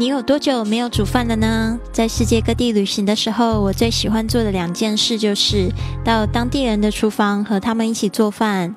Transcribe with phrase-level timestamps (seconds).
[0.00, 1.78] 你有多久没有煮饭了呢？
[1.92, 5.70] 在世界各地旅行的时候，我最喜欢做的两件事就是
[6.02, 8.74] 到当地人的厨房和他们一起做饭。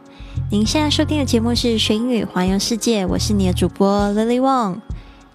[0.51, 4.79] 您现在收听的节目是《学英语环游世界》，我是你的主播 Lily Wong。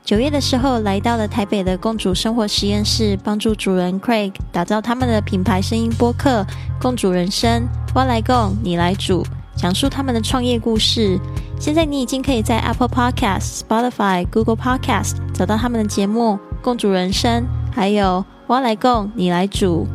[0.04, 6.42] 九月的时候，来到了台北的公主生活实验室，帮助主人 Craig 打造他们的品牌声音播客
[6.78, 7.62] 《公主人生》，
[7.94, 9.24] 我来供，你来煮。
[9.58, 11.18] 讲述他们的创业故事。
[11.58, 17.42] 现在你已经可以在 Apple Podcast、Spotify、Google Podcast 找到他们的节目《共煮人生》，
[17.74, 19.86] 还有我来供，你来煮。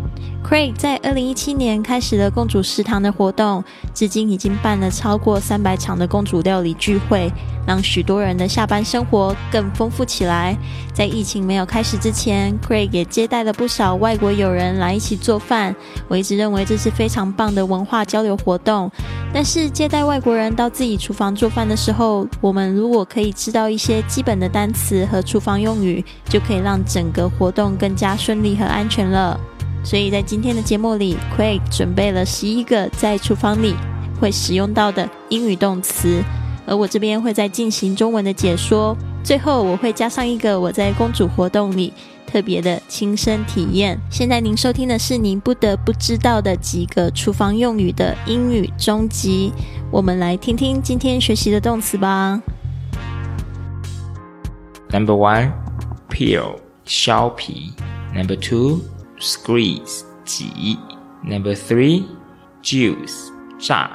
[0.44, 3.64] Craig 在二零一七年开始了共主食堂的活动，
[3.94, 7.32] 至今已经办了超过三百场的公主料理聚会，
[7.66, 10.58] 让许多人的下班生活更丰富起来。
[10.94, 15.74] 在疫情没有开始之前，Craig 也接待了不少外国友人来一起做饭。
[16.10, 18.92] 我一直认为这是非常棒的文化交流活动。
[19.34, 29.40] 但是接待外国人到自己厨房做饭的时候，我们如果可以知道一些基本的单词和厨房用语，就可以让整个活动更加顺利和安全了。
[29.84, 33.74] 所以在今天的节目里，Craig 准备了十一个在厨房里
[34.22, 36.24] 会使用到的英语动词，
[36.68, 38.96] 而我这边会在进行中文的解说。
[39.24, 41.92] 最后我会加上一个我在公主活动里
[42.34, 43.96] 特别的亲身体验。
[44.10, 49.54] 现在您收听的是您不得不知道的几个厨房用语的英语终极。
[49.92, 52.42] 我们来听听今天学习的动词吧。
[54.90, 55.52] Number one,
[56.10, 57.72] peel 削皮。
[58.16, 58.82] Number two.
[59.24, 60.78] squeeze 挤
[61.24, 62.04] ，Number three
[62.62, 63.92] juice 榨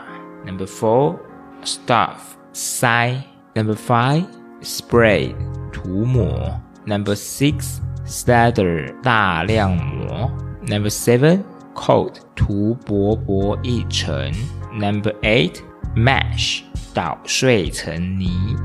[0.47, 1.17] ，Number four
[1.65, 2.17] stuff
[2.53, 3.23] 塞
[3.55, 4.25] ，Number five
[4.63, 5.35] spray
[5.71, 10.32] 涂抹，Number six slather 大量抹，
[10.68, 11.42] Number seven
[11.74, 14.32] coat 涂薄薄一层，
[14.74, 15.58] Number eight
[15.96, 16.62] mash
[16.94, 18.56] 捣碎成泥，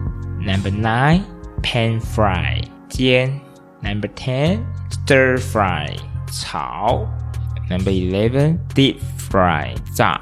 [0.40, 1.22] Number nine
[1.62, 3.40] pan fry 煎，
[3.82, 4.58] Number ten
[4.90, 5.96] stir fry
[6.30, 7.06] 炒，
[7.68, 8.96] Number eleven，deep
[9.30, 10.18] fry，炸。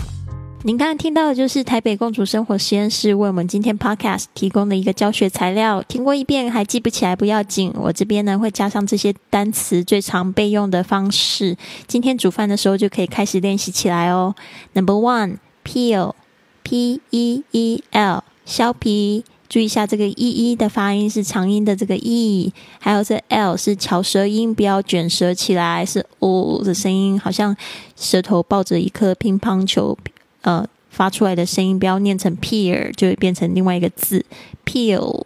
[0.64, 5.82] 您刚刚听到的就是台北公主生活实验室为我们今天 Podcast 提供的一个教学材料。
[5.88, 11.58] 听过一遍还记不起来不要紧，我这边呢会加上这些单词最常备用的方式，
[11.88, 14.36] 今天煮饭的时候就可以开始练习起来哦。
[14.74, 19.26] Number one，peel，p e e l，削皮。
[19.50, 27.54] 注意一下，这个 e e 的发音是长音的这个 e，还有这 l 是翘舌音，不要卷舌起来，是 o 的声音，好像
[27.98, 29.98] 舌头抱着一颗乒乓球，
[30.42, 34.26] 呃，发出来的声音，不要念成 peer，就会变成另外一个字
[34.66, 35.26] peel。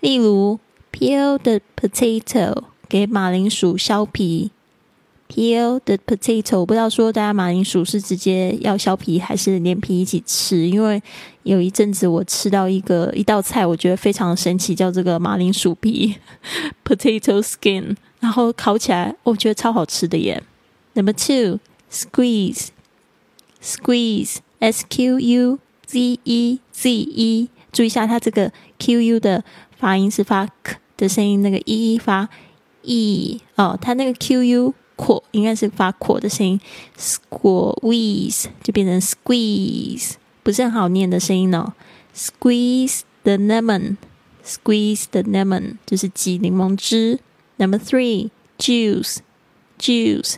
[0.00, 0.58] 例如
[0.92, 4.50] ，peel the potato，给马铃薯削皮。
[5.32, 10.66] Peel the potato，不知道说大家马铃薯是直接要削皮还是连皮一起吃？
[10.66, 11.00] 因为
[11.44, 16.16] 有一阵子我吃到一个一道菜，我觉得非常神奇，叫这个马铃薯皮
[16.84, 20.42] （potato skin），然后烤起来，我觉得超好吃的耶。
[20.94, 21.60] Number two
[21.92, 22.70] squeeze
[23.60, 29.44] two，squeeze，squeeze，s q u z e z e，注意一下它这个 q u 的
[29.76, 32.28] 发音是发 k 的声音，那个 e 发
[32.82, 34.74] e 哦，它那个 q u。
[35.00, 36.60] 扩应该是发扩的声音
[36.98, 40.12] ，squeeze 就变成 squeeze，
[40.42, 41.72] 不是很好念的声音哦。
[42.14, 47.20] Squeeze the lemon，squeeze the lemon 就是挤柠檬汁。
[47.56, 50.34] Number three，juice，juice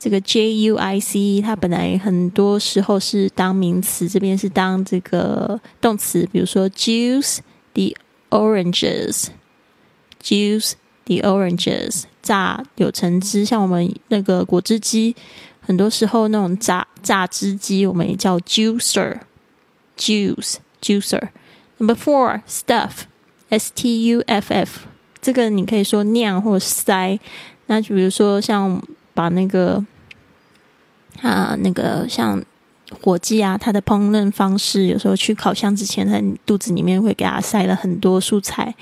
[0.00, 7.38] 这个 j u i c 它本来很多时候是当名词，这边是当这个动词，比如说 juice
[7.74, 7.94] the
[8.30, 10.72] oranges，juice
[11.04, 12.04] the oranges。
[12.22, 15.16] 榨有橙汁，像我们那个果汁机，
[15.60, 21.28] 很多时候那种榨榨汁机，我们也叫 juicer，juice juicer。
[21.78, 22.90] Number four stuff
[23.48, 24.80] s t u f f，
[25.22, 27.18] 这个你可以说酿或塞。
[27.66, 28.82] 那就比如说像
[29.19, 29.83] 把那个
[31.21, 32.43] 啊那个像
[33.01, 38.75] 火鸡啊，它的烹饪方式，有时候去烤箱之前，在肚子里面会给它塞了很多蔬菜。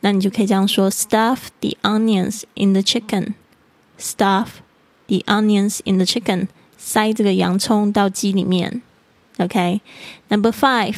[0.00, 3.34] 那你就可以这样说：Stuff the onions in the chicken.
[3.98, 4.48] Stuff
[5.06, 6.48] the onions in the chicken.
[6.76, 8.82] 塞这个洋葱到鸡里面。
[9.38, 9.80] OK.
[10.28, 10.96] Number five,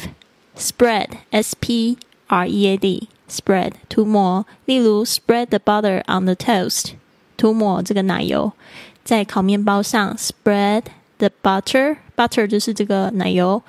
[0.57, 1.07] spread.
[1.31, 1.97] S P
[2.27, 3.07] R E A D.
[3.29, 4.45] Spread 涂抹。
[4.65, 6.91] 例如，spread the butter on the toast.
[7.42, 8.52] 涂抹这个奶油
[9.02, 10.16] 在烤面包上。
[10.16, 10.84] Spread
[11.18, 11.96] the butter.
[12.14, 13.60] Butter 就是这个奶油。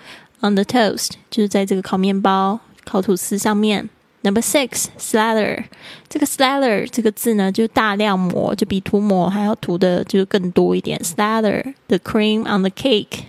[0.42, 3.90] On the toast 就是在这个烤面包、烤吐司上面。
[4.22, 5.64] Number six, slather。
[6.08, 11.00] 这个 slather 这个字呢，就大量抹，就比涂抹还要涂的就更多一点。
[11.00, 13.24] Slather the cream on the cake，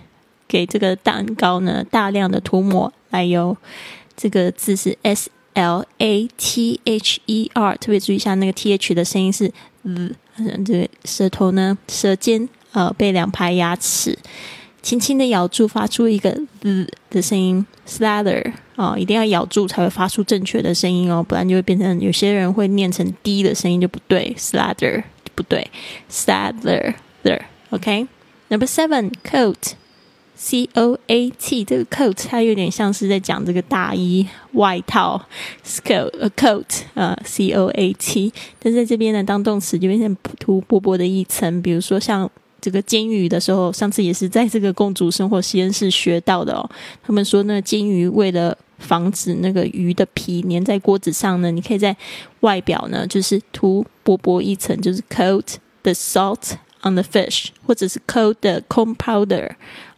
[0.47, 3.57] 给这个蛋糕呢大量的涂抹奶油。
[4.15, 9.51] 这个字是 s L A T H E R，特别注意一下那个 T H 的声音是
[9.83, 10.15] z，
[10.65, 14.17] 这个舌头呢，舌尖呃被两排牙齿
[14.81, 25.03] 轻轻的咬住，发出一个 z 的声音，slather 啊，一定要咬住才会发出正确的声音哦，不然就会变成有些人会念成 D 的声音就不对，slather
[25.33, 25.67] 不对
[26.11, 29.71] ，slather，there，OK，Number seven，coat。
[30.35, 35.21] C O A T 这个 coat 它有点像是在讲这个大衣外套
[35.83, 42.29] ，coat a coat 啊 C O A T，但在这边呢当动词就变成涂薄薄的一层，比如说像
[42.59, 46.69] 这个煎鱼的时候，上次也是在这个公主生活实验室学到的哦。
[47.03, 51.95] 他们说呢，煎鱼为了防止那个鱼的皮粘在锅子上呢，你可以在
[52.41, 59.51] 外表呢就是涂薄薄一层，就是 coat the salt on the fish，或者是 coat the corn powder。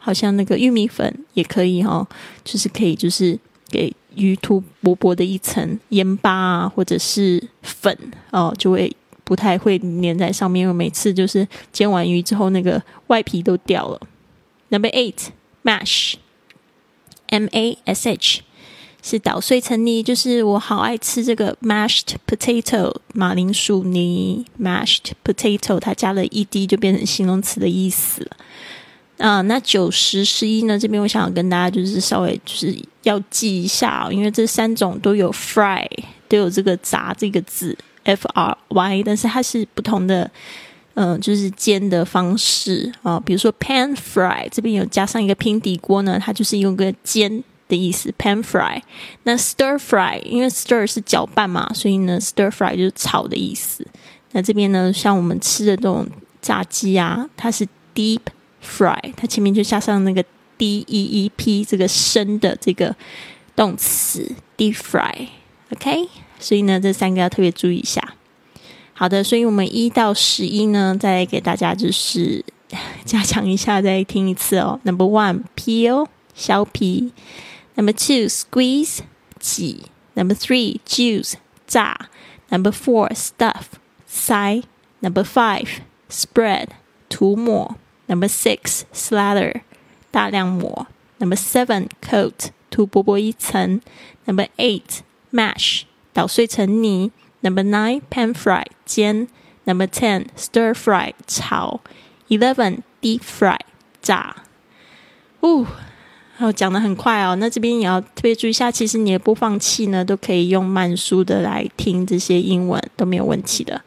[0.08, 2.08] 好像那个玉米粉也可以哈，
[2.46, 3.38] 就是可以就是
[3.70, 7.94] 给鱼涂薄薄的一层盐巴啊，或者是粉
[8.32, 8.90] 哦，就会
[9.26, 10.62] 不太会粘在上面。
[10.62, 14.00] 因为每次就是煎完鱼之后，那个外皮都掉了。
[14.70, 15.28] Number eight,
[15.62, 16.14] mash,
[17.26, 18.40] M A S H
[19.04, 28.38] 是捣碎成泥，就是我好爱吃这个 mashed potato 马铃薯泥 mashed potato，它加了一滴就变成形容词的意思了。
[29.18, 30.78] 啊，那九十十一呢？
[30.78, 35.84] 这边我想要跟大家就是稍微就是要记一下，因为这三种都有 fry，
[36.30, 40.30] 都有这个炸这个字 f r y，但是它是不同的，
[40.94, 43.20] 嗯，就是煎的方式啊。
[43.20, 48.80] 比如说 pan fry，这边有加上一个平底锅呢，它就是用个煎的意思 pan fry。
[49.24, 53.84] 那 stir fry，因为 stir 是搅拌嘛，所以呢 stir fry 就是炒的意思。
[54.34, 56.06] 那这边呢，像我们吃的这种
[56.40, 58.20] 炸鸡啊，它是 deep。
[58.64, 60.24] Fry，它前面就加上那个
[60.58, 62.96] D E E P 这个生的这个
[63.56, 66.10] 动词 deep fry，OK，
[66.40, 68.16] 所以呢，这三个要特别注意一下。
[68.94, 72.44] 好的，所以我们一到十一呢，再给大家就是
[73.06, 74.80] 加强一下，再听一次哦。
[74.84, 77.12] Number one peel 削皮
[77.76, 79.00] ，Number two squeeze
[79.40, 79.84] 挤
[80.16, 81.34] ，Number three juice
[81.68, 82.10] 炸
[82.50, 83.66] ，Number four stuff
[84.08, 84.64] 塞
[85.02, 85.68] ，Number five
[86.10, 86.70] spread
[87.08, 87.76] 涂抹。
[88.08, 89.62] Number six, slather，
[90.12, 90.88] 大量抹。
[91.20, 93.82] Number seven, coat，涂薄薄一层。
[94.26, 95.00] Number eight,
[95.32, 95.84] mash，
[96.14, 97.12] 捣碎成泥。
[97.42, 99.28] Number nine, pan fry，煎。
[99.66, 101.82] Number ten, stir fry，炒。
[102.30, 103.60] Eleven, deep fry，
[104.02, 104.44] 炸。
[105.42, 105.66] 哦，
[106.38, 107.36] 好，讲的很快哦。
[107.36, 113.82] 那这边也要特别注意一下，其实你的播放器呢，都可以用慢速的来听这些英文，都没有问题的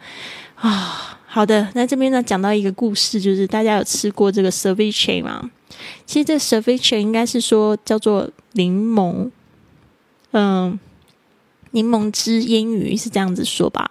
[0.56, 1.19] 啊。
[1.32, 5.48] 好的，那这边呢讲到一个故事，就是大家有吃过这个 ceviche 吗？
[6.04, 9.30] 其实这 ceviche 应该是说叫做柠檬，
[10.32, 10.76] 嗯，
[11.70, 13.88] 柠檬汁腌鱼是这样子说吧。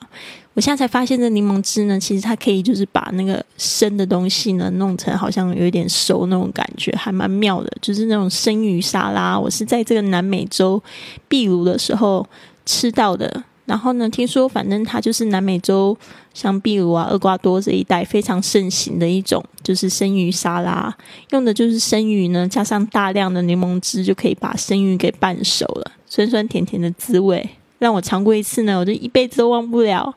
[0.54, 7.72] 我现在才发现，这柠檬汁呢，其实它可以就是把那个生的东西呢弄成好像有一点熟那种感觉，还蛮妙的。
[7.82, 10.84] 就是那种生鱼沙拉，我是在这个南美洲
[11.30, 12.28] 秘鲁的时候
[12.66, 13.46] 吃到的。
[13.70, 14.10] 然后呢？
[14.10, 15.96] 听说反正它就是南美洲，
[16.34, 20.92] 像秘鲁啊、厄瓜多这一带非常盛行的一种，就是生鱼沙拉，
[21.30, 30.12] 用的就是生鱼呢，加上大量的柠檬汁，就可以把生鱼给拌熟了，酸酸甜甜的滋味，让我尝过一次呢，我就一辈子都忘不了。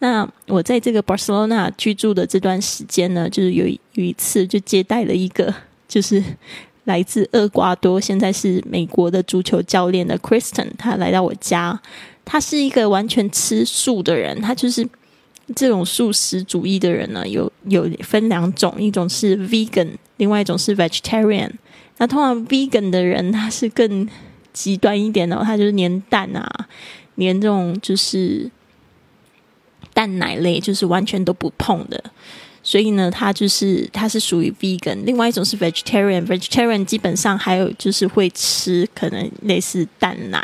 [0.00, 5.54] 那我在这个 Barcelona 居住的这段时间呢，就是有有一次就接待了一个，
[5.88, 6.22] 就是
[6.90, 11.80] 来自厄瓜多，现在是美国的足球教练的 Kristen，他来到我家。
[12.24, 14.84] 他是一个完全吃素的人，他就是
[15.54, 17.26] 这种素食主义的人呢。
[17.28, 21.52] 有有分两种，一种是 vegan，另外一种是 vegetarian。
[21.98, 24.08] 那通常 vegan 的人他是更
[24.52, 26.68] 极端一点的，他就是连蛋啊，
[27.14, 28.50] 连这种就是
[29.94, 32.02] 蛋奶类，就是完全都不碰的。
[32.70, 35.02] 所以呢，他就是他是属于 vegan。
[35.04, 40.40] 另外一种是 vegetarian，vegetarian 基本上还有就是会吃可能类似蛋奶。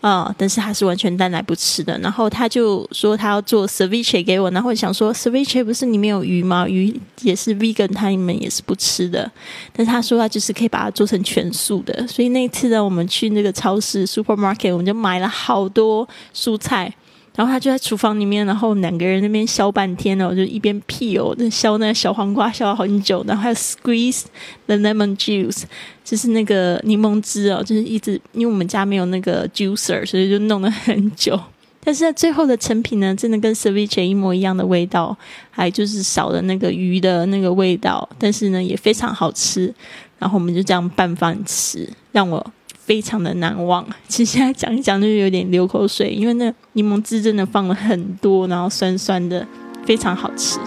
[0.00, 0.32] 啊！
[0.38, 6.68] 但是他是完全蛋奶不吃的，然后他就说他要做 ceviche 给我，然后我想说 ceviche 不是里面有鱼吗？
[6.68, 6.92] 鱼
[7.22, 9.30] 也是 vegan，他们也是不吃的。
[9.72, 16.92] 但是他说他就是可以把它做成全素的，所以那次呢，我们去那个超市 supermarket，我们就买了好多蔬菜。
[17.38, 24.24] 然后他就在厨房里面，然后两个人那边削半天哦，就一边 peel 那削那个小黄瓜削了很久，然后还有 squeeze
[24.66, 25.62] the lemon juice，
[26.02, 31.38] 就是那个柠檬汁哦，就是一直因为我们家没有那个 juicer，所以就弄了很久。
[31.84, 35.16] 但是在最后的成品呢，真的跟 ceviche 一模一样的味道，
[35.48, 39.72] 还就是少了那个鱼的那个味道，但是呢也非常好吃。
[40.18, 42.44] 然后我们就这样拌饭吃，让我。
[42.88, 43.84] 非常的难忘。
[44.08, 49.46] 其实现在讲一讲就有点流口水，因为那柠檬汁真的放了很多，然后酸酸的，
[49.84, 50.58] 非常好吃。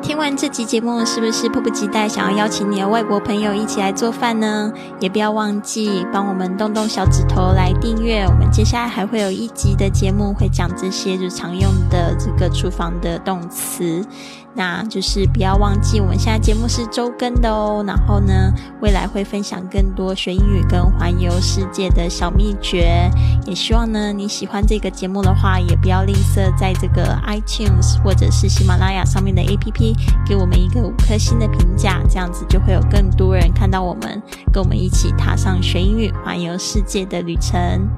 [0.00, 4.70] 听完这集节目，是不是迫不及待想要邀请你的外国朋友一起来做饭呢？
[5.00, 8.22] 也不要忘记帮我们动动小指头来订阅。
[8.24, 14.04] 我们接下来还会有一集的节目会讲这些日常用的这个厨房的动词。
[14.56, 17.84] 那就是不要忘记，我们现在节目是周更的哦。
[17.86, 23.10] 然后呢，未来会分享更多学英语跟环游世界的小秘诀。
[23.46, 29.94] 也希望呢，你喜欢这个节目的话，也不要吝啬在这个 iTunes 或者是喜马拉雅上面的 APP
[30.24, 37.88] 给我们一个五颗星的评价，这样子就会有更多人看到我们，跟我们一起踏上学英语环游世界的旅程。